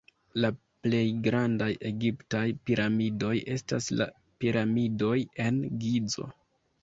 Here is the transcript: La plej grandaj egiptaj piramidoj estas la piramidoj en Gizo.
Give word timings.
La 0.43 0.49
plej 0.85 1.01
grandaj 1.27 1.67
egiptaj 1.89 2.45
piramidoj 2.69 3.35
estas 3.57 3.91
la 3.99 4.07
piramidoj 4.45 5.13
en 5.47 5.63
Gizo. 5.85 6.27